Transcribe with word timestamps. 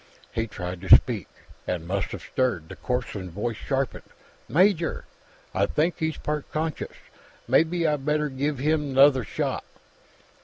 He 0.31 0.47
tried 0.47 0.81
to 0.81 0.95
speak, 0.95 1.27
and 1.67 1.87
must 1.87 2.07
have 2.07 2.23
stirred; 2.23 2.69
the 2.69 2.75
corpsman's 2.75 3.31
voice 3.33 3.55
sharpened. 3.55 4.09
"Major, 4.49 5.05
I 5.53 5.67
think 5.67 5.99
he's 5.99 6.17
part 6.17 6.51
conscious. 6.51 6.97
Mebbe 7.47 7.85
I 7.87 7.97
better 7.97 8.27
give 8.27 8.57
him 8.57 8.95
'nother 8.95 9.23
shot." 9.23 9.63